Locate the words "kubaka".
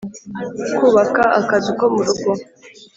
0.77-1.23